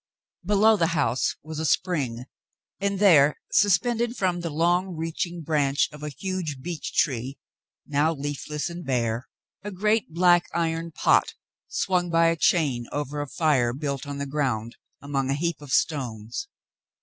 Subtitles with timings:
[0.43, 2.25] Below the house was a spring,
[2.79, 7.37] and there, suspended from the long reaching branch of a huge beech tree,
[7.85, 9.27] now leaf less and bare,
[9.61, 11.35] a great, black iron pot
[11.67, 15.71] swung by a chain over a fire built on the ground among a heap of
[15.71, 16.47] stones.